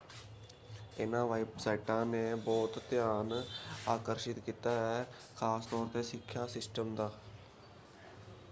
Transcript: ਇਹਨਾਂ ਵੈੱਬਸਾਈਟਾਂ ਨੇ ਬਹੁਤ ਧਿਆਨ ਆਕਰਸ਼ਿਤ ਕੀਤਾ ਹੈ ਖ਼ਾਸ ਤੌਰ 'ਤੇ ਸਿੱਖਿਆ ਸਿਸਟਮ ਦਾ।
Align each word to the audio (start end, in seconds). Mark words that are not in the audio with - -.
ਇਹਨਾਂ 0.97 1.25
ਵੈੱਬਸਾਈਟਾਂ 1.27 2.05
ਨੇ 2.05 2.23
ਬਹੁਤ 2.37 2.79
ਧਿਆਨ 2.89 3.33
ਆਕਰਸ਼ਿਤ 3.87 4.39
ਕੀਤਾ 4.39 4.71
ਹੈ 4.77 5.05
ਖ਼ਾਸ 5.35 5.65
ਤੌਰ 5.67 5.87
'ਤੇ 5.87 6.03
ਸਿੱਖਿਆ 6.03 6.47
ਸਿਸਟਮ 6.47 6.95
ਦਾ। 6.95 7.11